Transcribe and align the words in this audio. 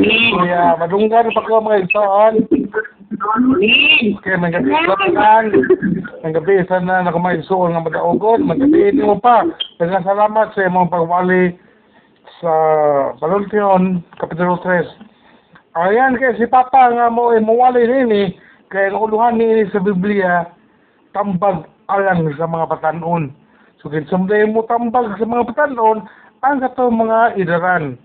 Kuya, 0.00 0.80
madunggan 0.80 1.28
pa 1.36 1.44
ko 1.44 1.60
mga 1.60 1.84
igsoon. 1.84 2.34
Kaya 4.24 4.36
may 4.40 4.52
gabi 4.54 4.72
sa 4.72 4.96
tanan. 4.96 5.44
Ang 6.24 6.32
gabi 6.32 6.64
sa 6.64 6.80
na 6.80 7.04
nakumaigsoon 7.04 7.76
nga 7.76 7.84
madaogon. 7.84 8.48
Magabi 8.48 8.96
mo 8.96 9.20
pa. 9.20 9.44
Daghang 9.76 10.08
salamat 10.08 10.56
sa 10.56 10.64
imong 10.64 10.88
pagwali 10.88 11.52
sa 12.40 12.52
Balontion, 13.20 14.00
Kapitulo 14.16 14.56
3. 14.64 14.88
Ayan, 15.76 16.16
kaya 16.16 16.34
si 16.34 16.48
Papa 16.48 16.90
nga 16.90 17.12
mo, 17.12 17.30
eh, 17.30 17.38
mawali 17.38 17.86
nini, 17.86 18.34
kaya 18.72 18.90
nakuluhan 18.90 19.38
nini 19.38 19.68
sa 19.70 19.78
Biblia, 19.78 20.48
tambag 21.14 21.68
alang 21.86 22.26
sa 22.34 22.48
mga 22.48 22.66
patanon. 22.74 23.30
So, 23.78 23.92
kinsumday 23.92 24.48
mo 24.50 24.66
tambag 24.66 25.14
sa 25.20 25.26
mga 25.28 25.54
patanon, 25.54 26.08
ang 26.42 26.58
kato 26.64 26.88
mga 26.88 27.36
idaran. 27.38 28.00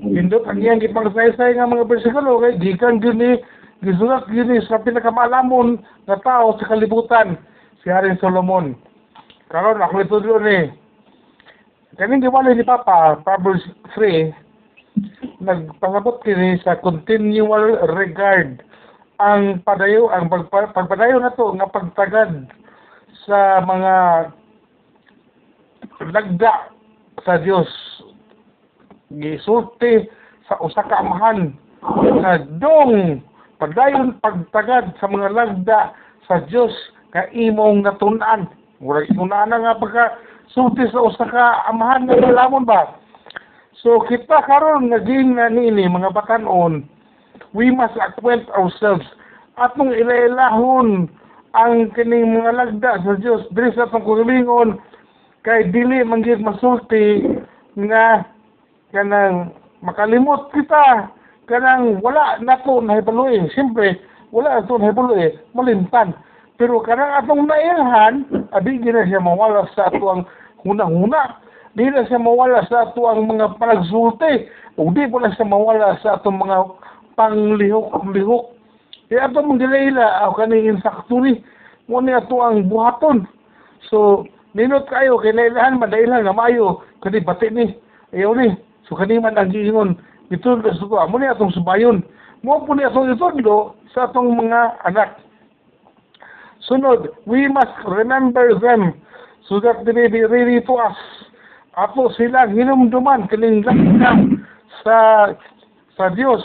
Indot 0.00 0.48
ang 0.48 0.56
iyang 0.56 0.80
ipangsaysay 0.80 1.52
nga 1.52 1.68
mga 1.68 1.84
bersikulo, 1.84 2.40
kay 2.40 2.56
gikan 2.56 2.96
gini, 2.96 3.36
gisulat 3.84 4.24
gini 4.32 4.56
sa 4.64 4.80
pinakamalamon 4.80 5.84
na 6.08 6.16
tao 6.24 6.56
sa 6.56 6.72
kalibutan, 6.72 7.36
si 7.84 7.92
Haring 7.92 8.16
Solomon. 8.16 8.72
Karon 9.52 9.84
ako 9.84 9.94
ito 10.00 10.16
doon 10.24 10.48
eh. 10.48 10.64
Kaning 12.00 12.24
giwala 12.24 12.56
ni 12.56 12.64
Papa, 12.64 13.20
Proverbs 13.20 13.68
3, 13.92 14.32
nagpangabot 15.44 16.24
kini 16.24 16.56
sa 16.64 16.80
continual 16.80 17.84
regard 17.92 18.64
ang 19.22 19.62
padayo 19.62 20.10
ang 20.10 20.26
pagpa, 20.26 20.74
pagpadayo 20.74 21.22
na 21.22 21.30
to 21.38 21.54
nga 21.54 21.70
pagtagad 21.70 22.50
sa 23.22 23.62
mga 23.62 23.94
lagda 26.10 26.52
sa 27.22 27.38
Dios 27.38 27.70
gisulti 29.20 30.08
sa 30.48 30.56
usa 30.62 30.82
ka 30.86 31.02
amahan 31.02 31.52
nga 32.22 32.38
dong 32.62 33.20
padayon 33.58 34.16
pagtagad 34.22 34.94
sa 34.98 35.06
mga 35.10 35.28
lagda 35.34 35.80
sa 36.30 36.42
Dios 36.46 36.72
ka 37.12 37.28
imong 37.34 37.84
natun-an. 37.84 38.48
Murag 38.80 39.10
itunaan 39.10 39.50
na 39.52 39.60
nga 39.60 39.78
pagka 39.78 40.04
sulti 40.50 40.86
sa 40.90 41.02
usa 41.02 41.26
ka 41.26 41.66
amahan 41.68 42.06
nga 42.08 42.32
lamon 42.32 42.64
ba? 42.64 42.96
So 43.82 44.02
kita 44.06 44.46
karon 44.46 44.94
naging 44.94 45.34
na 45.36 45.50
nini 45.50 45.90
mga 45.90 46.14
batanon, 46.14 46.86
we 47.50 47.74
must 47.74 47.98
acquaint 47.98 48.46
ourselves. 48.54 49.04
Atong 49.58 49.92
ilailahon 49.92 51.10
ang 51.52 51.92
kining 51.92 52.32
mga 52.32 52.52
lagda 52.56 53.02
sa 53.04 53.12
Dios 53.20 53.44
diri 53.52 53.74
sa 53.76 53.84
atong 53.84 54.06
kay 55.42 55.68
dili 55.74 56.06
man 56.06 56.22
gyud 56.22 56.38
masulti 56.38 57.26
nga 57.74 58.22
kanang 58.92 59.50
makalimot 59.80 60.52
kita. 60.52 61.10
Kanang 61.50 61.98
wala 62.04 62.38
nato 62.38 62.78
nahibaluy 62.78 63.50
siyempre 63.50 63.98
wala 64.30 64.62
nato 64.62 64.78
nahibaluy 64.78 65.34
malimtan 65.56 66.14
pero 66.62 66.78
kanang 66.78 67.10
atong 67.18 67.50
nailhan 67.50 68.22
abi 68.54 68.78
gyud 68.78 68.94
na 68.94 69.02
siya 69.02 69.18
mawala 69.18 69.66
sa 69.74 69.90
ato 69.90 70.04
ang 70.06 70.22
hunang-huna. 70.62 71.42
Di 71.74 71.90
na 71.90 72.06
siya 72.06 72.22
mawala 72.22 72.62
sa 72.70 72.86
ato 72.86 73.08
ang 73.08 73.26
mga 73.26 73.58
panagsulti. 73.58 74.46
O 74.78 74.86
di 74.94 75.08
po 75.10 75.18
na 75.18 75.34
siya 75.34 75.48
mawala 75.48 75.98
sa 75.98 76.22
atong 76.22 76.38
mga 76.38 76.56
panglihok-lihok. 77.18 78.44
Kaya 79.10 79.28
ato 79.28 79.42
mong 79.42 79.58
dilayla, 79.58 80.22
ako 80.22 80.32
kaning 80.38 80.70
insakto 80.72 81.18
ni, 81.20 81.42
muna 81.90 82.22
ato 82.22 82.40
ang 82.40 82.64
buhaton. 82.70 83.28
So, 83.90 84.24
ninot 84.56 84.88
kayo, 84.88 85.20
kinailahan, 85.20 85.76
madailan 85.76 86.24
nga 86.24 86.32
mayo, 86.32 86.80
kani 87.04 87.20
bati 87.20 87.52
ni, 87.52 87.76
ayaw 88.16 88.32
ni. 88.38 88.56
So, 88.88 88.96
kani 88.96 89.22
man 89.22 89.38
ang 89.38 89.52
giingon, 89.52 89.98
na 90.32 90.38
sa 90.40 91.04
amo 91.04 91.16
ni 91.18 91.28
atong 91.28 91.52
subayon. 91.52 92.02
Mo 92.42 92.64
po 92.64 92.74
ni 92.74 92.82
atong 92.82 93.12
itondo 93.12 93.76
sa 93.94 94.08
atong 94.08 94.34
mga 94.34 94.82
anak. 94.88 95.20
Sunod, 96.66 97.10
we 97.26 97.46
must 97.50 97.74
remember 97.84 98.54
them 98.58 98.94
so 99.48 99.60
that 99.60 99.84
they 99.84 99.92
may 99.92 100.08
be 100.08 100.22
ready 100.24 100.62
to 100.62 100.74
us 100.78 100.96
ato 101.72 102.12
sila 102.20 102.44
hinumduman 102.52 103.24
kining 103.32 103.64
sa 104.84 104.96
sa 105.96 106.04
Dios 106.12 106.44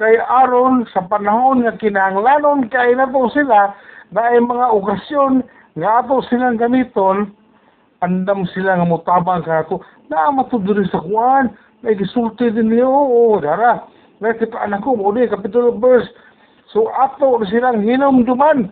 kay 0.00 0.16
aron 0.24 0.88
sa 0.88 1.04
panahon 1.04 1.68
nga 1.68 1.76
kinahanglanon 1.76 2.72
kay 2.72 2.96
nato 2.96 3.28
sila 3.36 3.76
na 4.08 4.20
ay 4.32 4.40
mga 4.40 4.66
okasyon 4.72 5.44
nga 5.76 6.00
ato 6.00 6.24
silang 6.32 6.56
gamiton 6.56 7.28
andam 8.04 8.44
sila 8.52 8.76
nga 8.76 8.86
mutabang 8.86 9.40
kato 9.42 9.80
na 10.12 10.28
matuduri 10.28 10.84
sa 10.92 11.00
kuan 11.00 11.50
may 11.80 11.96
gisulti 11.96 12.52
din 12.52 12.68
niyo 12.68 12.88
oo 12.92 13.40
dara 13.40 13.84
na 14.20 14.36
kita 14.36 14.60
anak 14.60 14.84
ko 14.84 14.94
mo 14.94 15.10
kapitulo 15.10 15.74
verse 15.80 16.08
so 16.68 16.92
ato 17.00 17.40
silang 17.48 17.80
hinumduman 17.80 18.68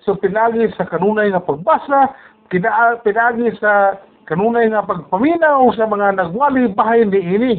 so 0.00 0.16
pinagi 0.16 0.72
sa 0.74 0.88
kanunay 0.88 1.28
nga 1.28 1.44
pagbasa 1.44 2.16
kina 2.48 2.98
pinagi 3.04 3.52
sa 3.60 4.00
kanunay 4.30 4.70
nga 4.70 4.86
pagpaminaw 4.86 5.74
sa 5.74 5.90
mga 5.90 6.22
nagwali 6.22 6.70
bahay 6.70 7.02
ni 7.02 7.18
ini. 7.18 7.54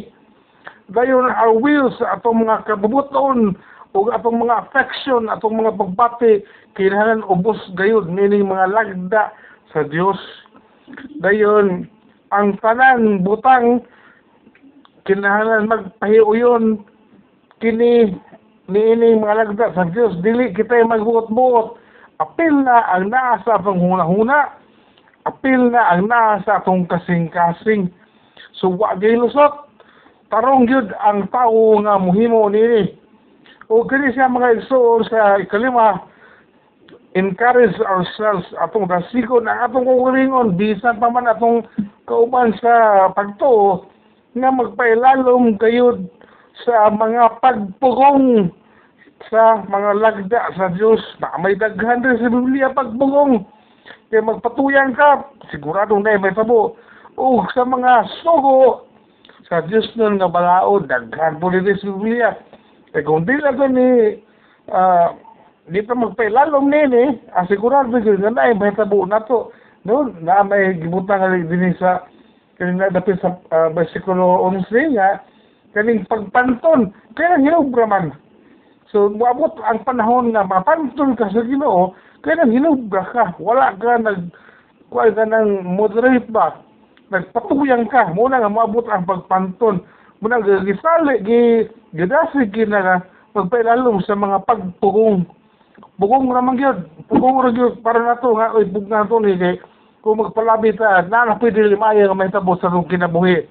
Dayon 0.88 1.28
our 1.28 1.52
will 1.52 1.92
sa 2.00 2.16
atong 2.16 2.48
mga 2.48 2.64
kabubuton 2.64 3.60
o 3.92 4.08
atong 4.08 4.40
mga 4.40 4.68
affection, 4.68 5.28
atong 5.28 5.60
mga 5.60 5.76
pagbati, 5.76 6.48
kinahanglan 6.80 7.28
ubos 7.28 7.60
gayud 7.76 8.08
nining 8.08 8.48
mga 8.48 8.72
lagda 8.72 9.36
sa 9.76 9.84
Dios. 9.84 10.16
Dayon 11.22 11.88
ang 12.32 12.56
tanan 12.64 13.22
butang 13.22 13.84
kinahanglan 15.06 15.68
magpahiuyon 15.68 16.86
kini 17.60 18.16
niining 18.72 19.20
mga 19.20 19.38
lagda 19.44 19.68
sa 19.76 19.90
Dios 19.92 20.16
dili 20.24 20.56
kita 20.56 20.86
magbuot-buot 20.88 21.68
apil 22.22 22.54
na 22.64 22.86
ang 22.94 23.10
naa 23.10 23.42
sa 23.44 23.60
huna-huna 23.60 24.62
apil 25.26 25.70
na 25.70 25.94
ang 25.94 26.10
naa 26.10 26.42
sa 26.46 26.62
atong 26.62 26.86
kasing-kasing. 26.90 27.90
So, 28.58 28.74
wa 28.74 28.94
lusot. 28.98 29.70
Tarong 30.32 30.64
yun 30.70 30.96
ang 31.04 31.28
tao 31.28 31.76
nga 31.84 32.00
muhimo 32.00 32.48
nini. 32.48 32.96
O 33.68 33.84
kini 33.84 34.16
siya 34.16 34.32
mga 34.32 34.64
igsoon 34.64 35.04
sa 35.08 35.40
ikalima, 35.40 36.08
encourage 37.16 37.76
ourselves 37.84 38.48
atong 38.64 38.88
dasigon 38.88 39.48
ang 39.48 39.68
atong 39.68 39.84
kukulingon 39.84 40.56
bisan 40.56 41.00
pa 41.00 41.12
man 41.12 41.28
atong 41.28 41.68
kauban 42.08 42.56
sa 42.64 43.08
pagtuo 43.12 43.88
nga 44.38 44.50
magpailalom 44.52 45.60
kayod 45.60 46.08
sa 46.64 46.88
mga 46.88 47.44
pagpugong 47.44 48.52
sa 49.28 49.60
mga 49.68 49.92
lagda 50.00 50.40
sa 50.56 50.72
Dios 50.72 51.04
na 51.20 51.36
may 51.40 51.54
daghan 51.60 52.00
rin 52.02 52.20
sa 52.20 52.32
Biblia 52.32 52.72
pagpugong 52.72 53.44
kaya 54.12 54.28
magpatuyan 54.28 54.92
ka, 54.92 55.24
sigurado 55.56 55.96
na 55.96 56.20
may 56.20 56.36
tabo. 56.36 56.76
O 57.16 57.48
sa 57.56 57.64
mga 57.64 58.12
sugo, 58.20 58.84
sa 59.48 59.64
Diyos 59.64 59.88
nun 59.96 60.20
nga 60.20 60.28
balaod, 60.28 60.92
daghan 60.92 61.40
po 61.40 61.48
rin 61.48 61.64
sa 61.64 61.88
Biblia. 61.96 62.36
Kaya 62.92 63.08
kung 63.08 63.24
di 63.24 63.40
lang 63.40 63.56
ni, 63.72 64.20
uh, 64.68 65.16
di 65.70 65.82
pa 65.86 65.94
magpailalom 65.94 66.66
nini, 66.72 67.22
asigurado 67.38 67.94
ah, 67.94 68.02
nga 68.02 68.30
na 68.34 68.54
may 68.58 68.74
tabo 68.74 69.06
na 69.06 69.22
to. 69.28 69.54
Noon, 69.86 70.22
na 70.22 70.46
may 70.46 70.78
gibutang 70.78 71.22
nga 71.22 71.38
din 71.38 71.74
sa 71.78 72.06
kanina 72.62 72.94
dapit 72.94 73.18
sa 73.18 73.38
uh, 73.50 73.74
versikulo 73.74 74.46
11 74.50 74.94
nga, 74.94 75.26
kaning 75.74 76.06
pagpanton, 76.06 76.94
kaya 77.18 77.42
hinubra 77.42 77.90
man. 77.90 78.14
So, 78.94 79.10
muabot 79.10 79.58
ang 79.66 79.82
panahon 79.82 80.38
nga 80.38 80.46
mapantol 80.46 81.18
ka 81.18 81.34
sa 81.34 81.42
Ginoo, 81.42 81.98
kaya 82.22 82.46
nang 82.46 82.54
hinubra 82.54 83.02
ka, 83.10 83.34
wala 83.42 83.74
ka 83.82 83.98
nag, 83.98 84.30
kuha 84.94 85.10
ka 85.10 85.26
ng 85.26 85.66
moderate 85.66 86.30
ba, 86.30 86.62
nagpatuyang 87.10 87.90
ka, 87.90 88.14
muna 88.14 88.38
nga 88.38 88.52
maabot 88.52 88.86
ang 88.92 89.10
pagpanton, 89.10 89.82
muna 90.22 90.38
nga 90.38 90.62
gisali, 90.62 91.18
gi, 91.26 91.42
gidasi 91.98 92.46
na 92.70 93.02
pagpailalong 93.34 94.06
sa 94.06 94.14
mga 94.14 94.46
pagpugong. 94.46 95.41
Pugong 96.02 96.30
naman 96.30 96.58
yun, 96.58 96.78
pugong 97.10 97.46
rin 97.46 97.58
yun, 97.58 97.74
para 97.86 98.02
na 98.02 98.18
to, 98.18 98.34
nga, 98.34 98.54
oy, 98.58 98.66
bug 98.66 98.90
na 98.90 99.06
to 99.06 99.22
ni, 99.22 99.38
kay, 99.38 99.62
kung 100.02 100.18
magpalabit 100.18 100.82
ta, 100.82 101.06
na 101.06 101.30
na 101.30 101.38
pwede 101.38 101.62
limaya 101.70 102.10
nga 102.10 102.18
may 102.18 102.34
tabo 102.34 102.58
sa 102.58 102.74
nung 102.74 102.90
kinabuhi. 102.90 103.46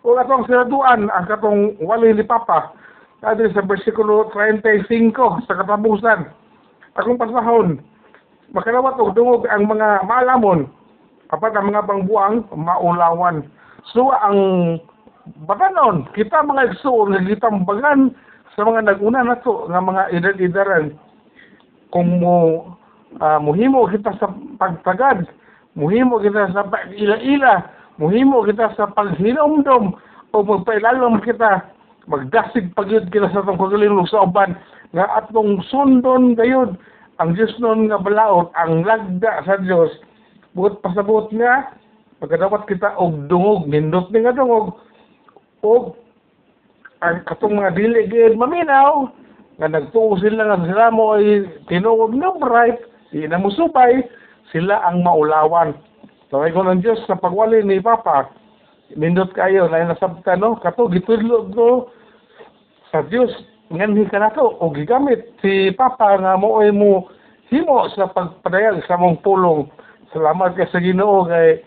O 0.00 0.16
atong 0.16 0.48
sinaduan, 0.48 1.12
ang 1.12 1.26
katong 1.28 1.76
wali 1.84 2.16
ni 2.16 2.24
Papa, 2.24 2.72
Adi 3.26 3.50
sa 3.50 3.64
versikulo 3.66 4.30
35 4.30 5.48
sa 5.50 5.58
katapusan 5.58 6.30
akong 6.94 7.18
pasahon. 7.18 7.82
Makalawat 8.54 9.02
og 9.02 9.18
dungog 9.18 9.50
ang 9.50 9.66
mga 9.66 10.06
malamon. 10.06 10.70
Apat 11.34 11.58
ang 11.58 11.74
mga 11.74 11.90
pangbuang 11.90 12.46
maulawan. 12.54 13.42
So 13.90 14.14
ang 14.14 14.38
batanon, 15.42 16.06
kita 16.14 16.44
mga 16.46 16.76
igsoon 16.76 17.18
nga 17.18 17.26
gitambagan 17.26 18.14
sa 18.54 18.62
mga 18.62 18.94
naguna 18.94 19.26
nato 19.26 19.66
nga 19.66 19.82
mga 19.82 20.02
edad-edaran 20.14 20.94
kung 21.90 22.22
mo 22.22 22.36
uh, 23.20 23.38
muhimo 23.38 23.86
kita 23.90 24.14
sa 24.18 24.30
pagtagad, 24.58 25.26
muhimo 25.78 26.18
kita 26.18 26.50
sa 26.50 26.66
pag-ila-ila, 26.66 27.66
muhimo 28.00 28.44
kita 28.44 28.74
sa 28.74 28.90
paghinomdom 28.92 29.96
o 30.32 30.36
magpailalom 30.44 31.22
kita 31.24 31.64
magdasig 32.06 32.70
pagyud 32.78 33.10
kila 33.10 33.30
sa 33.34 33.42
atong 33.42 33.58
kagalingon 33.58 34.06
sa 34.06 34.22
uban 34.22 34.54
nga 34.94 35.06
atong 35.18 35.58
sundon 35.66 36.38
gayud 36.38 36.78
ang 37.18 37.34
Diyos 37.34 37.50
nun 37.58 37.90
nga 37.90 37.98
balaod 37.98 38.54
ang 38.54 38.86
lagda 38.86 39.42
sa 39.42 39.58
Diyos 39.58 39.90
buot 40.54 40.78
pasabot 40.86 41.26
nga 41.34 41.74
pagkadapat 42.22 42.70
kita 42.70 42.94
og 42.96 43.26
dungog 43.26 43.66
nindot 43.66 44.06
ni 44.14 44.22
nga 44.22 44.36
dungog 44.36 44.78
og 45.66 45.98
ang 47.02 47.26
katong 47.26 47.58
mga 47.58 47.74
dili 47.74 48.06
gid 48.06 48.38
maminaw 48.38 49.10
nga 49.56 49.68
nagtuo 49.72 50.20
sila 50.20 50.52
nga 50.52 50.64
sila 50.68 50.92
mo 50.92 51.16
ay 51.16 51.48
tinuod 51.68 52.12
nga 52.20 52.30
bright 52.36 52.78
di 53.08 53.24
na 53.24 53.40
mo 53.40 53.48
subay 53.48 54.04
sila 54.52 54.84
ang 54.84 55.00
maulawan. 55.00 55.72
Tawag 56.28 56.52
ko 56.52 56.60
ng 56.66 56.82
Diyos 56.82 57.00
sa 57.08 57.16
pagwali 57.16 57.64
ni 57.64 57.80
Papa 57.80 58.28
nindot 58.94 59.32
kayo 59.34 59.66
na 59.66 59.90
nasabta 59.90 60.38
no? 60.38 60.60
Kato 60.62 60.86
gitudlo 60.92 61.50
ko 61.50 61.68
sa 62.94 63.02
Dios 63.08 63.32
nganhi 63.72 64.06
ka 64.06 64.22
nato 64.22 64.60
o 64.62 64.70
gigamit 64.70 65.26
si 65.42 65.74
Papa 65.74 66.20
nga 66.20 66.38
mo 66.38 66.62
ay 66.62 66.70
mo 66.70 67.10
himo 67.50 67.90
sa 67.96 68.06
pagpadayag 68.12 68.84
sa 68.86 69.00
mong 69.00 69.24
pulong. 69.26 69.66
Salamat 70.14 70.54
kay 70.54 70.68
sa 70.70 70.78
Ginoo 70.78 71.26
kay 71.26 71.64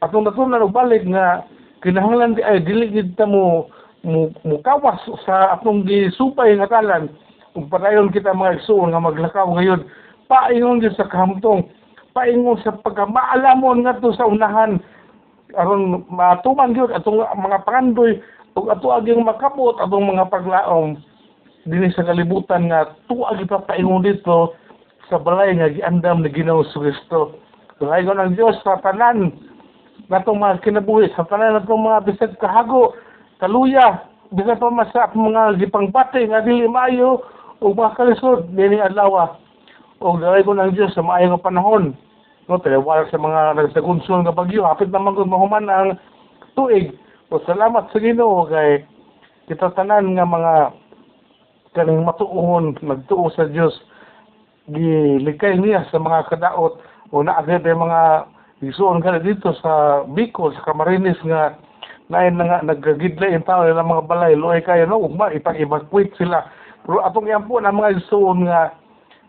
atong 0.00 0.24
natunan 0.24 0.64
og 0.64 0.72
balik 0.72 1.04
nga 1.04 1.44
kinahanglan 1.84 2.40
ay 2.40 2.62
dili 2.64 2.88
gid 2.88 3.18
ta 3.18 3.28
mo 3.28 3.68
mo, 4.02 4.32
mo 4.46 4.56
kawas 4.64 5.02
sa 5.26 5.58
atong 5.58 5.84
gisupay 5.84 6.56
nga 6.56 6.70
talan 6.70 7.12
padayon 7.68 8.08
kita 8.08 8.32
mga 8.32 8.60
igsoon 8.60 8.92
nga 8.92 9.02
maglakaw 9.02 9.48
ngayon. 9.52 9.84
Paingon 10.28 10.80
gyud 10.80 10.96
sa 10.96 11.08
kahamtong 11.08 11.68
paingon 12.16 12.60
sa 12.64 12.76
pagkamaalamon 12.80 13.84
nga 13.84 14.00
to 14.00 14.12
sa 14.16 14.28
unahan. 14.28 14.80
Aron 15.52 16.08
matuman 16.08 16.72
gyud 16.72 16.92
atong 16.92 17.20
mga 17.20 17.64
pangandoy 17.68 18.20
ug 18.56 18.68
ato 18.72 18.92
aging 18.96 19.24
makabot 19.24 19.76
atong 19.80 20.08
mga 20.08 20.28
paglaom 20.32 20.96
dinhi 21.68 21.92
sa 21.92 22.04
kalibutan 22.04 22.72
nga 22.72 22.96
tuwa 23.08 23.36
gyud 23.36 23.52
pa 23.52 23.64
paingon 23.68 24.04
dito 24.04 24.56
sa 25.12 25.20
balay 25.20 25.52
nga 25.52 25.68
giandam 25.68 26.24
ni 26.24 26.32
Ginoo 26.32 26.64
sa 26.72 26.80
Kristo. 26.80 27.36
Balay 27.76 28.08
ko 28.08 28.16
ng 28.16 28.32
Dios 28.32 28.56
sa 28.64 28.80
tanan 28.80 29.28
natong 30.08 30.40
mga 30.40 30.64
kinabuhi 30.64 31.12
sa 31.12 31.28
tanan 31.28 31.60
natong 31.60 31.84
mga 31.84 32.08
bisag 32.08 32.32
kahago. 32.40 32.96
Kaluya 33.36 34.08
bisag 34.32 34.56
pa 34.56 34.72
mga 35.12 35.60
gipangbati 35.60 36.32
nga 36.32 36.40
dili 36.40 36.64
maayo 36.64 37.20
ug 37.62 37.78
mga 37.78 37.94
kalisod 37.94 38.50
dinhi 38.58 38.82
adlaw 38.82 39.38
ug 40.02 40.18
dalay 40.18 40.42
ko 40.42 40.58
ng 40.58 40.74
Dios 40.74 40.90
sa 40.98 41.06
maayo 41.06 41.38
nga 41.38 41.46
panahon. 41.46 41.94
No 42.50 42.58
taliwala 42.58 43.06
sa 43.06 43.22
mga 43.22 43.54
nagsagunson 43.54 44.26
nga 44.26 44.34
bagyo. 44.34 44.66
Hapit 44.66 44.90
naman 44.90 45.14
kung 45.14 45.30
mahuman 45.30 45.70
ang 45.70 45.94
tuig. 46.58 46.90
O 47.30 47.38
salamat 47.46 47.86
sa 47.94 48.02
Ginoo 48.02 48.50
kay 48.50 48.82
kita 49.46 49.70
tanan 49.78 50.18
nga 50.18 50.26
mga 50.26 50.54
kaning 51.78 52.02
matuon 52.02 52.76
nagtuo 52.82 53.30
sa 53.32 53.46
Dios 53.46 53.72
gilikay 54.68 55.54
niya 55.56 55.86
sa 55.94 56.02
mga 56.02 56.34
kadaot. 56.34 56.82
O 57.14 57.22
naagad 57.22 57.62
ay 57.62 57.78
mga 57.78 58.26
isuon 58.66 58.98
ka 58.98 59.22
dito 59.22 59.54
sa 59.62 60.02
Bicol 60.10 60.50
sa 60.58 60.66
Camarines 60.66 61.18
nga 61.22 61.54
na 62.10 62.28
nga 62.28 62.60
nagagidlay 62.60 63.32
ang 63.38 63.46
tao 63.46 63.64
ng 63.64 63.78
mga 63.78 64.04
balay 64.04 64.34
loy 64.36 64.60
kayo 64.60 64.84
no? 64.84 65.00
Ugma 65.00 65.32
ipag-evacuate 65.32 66.12
sila 66.18 66.44
pero 66.82 66.98
atong 67.06 67.30
yan 67.30 67.46
po 67.46 67.62
na 67.62 67.74
mga 67.74 68.02
isuon 68.02 68.46
nga 68.46 68.74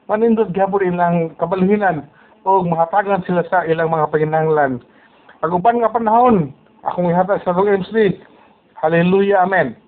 manindot 0.10 0.50
gyapon 0.52 0.84
ilang 0.90 1.18
kabalhinan 1.38 2.08
o 2.44 2.66
mahatagan 2.66 3.24
sila 3.24 3.46
sa 3.48 3.64
ilang 3.70 3.94
mga 3.94 4.10
panginahanglan. 4.10 4.84
Pag 5.40 5.54
uban 5.56 5.80
nga 5.80 5.94
panahon, 5.94 6.52
akong 6.84 7.12
ihatag 7.12 7.44
sa 7.44 7.56
Long 7.56 7.72
MC. 7.72 8.20
Hallelujah, 8.80 9.48
Amen. 9.48 9.80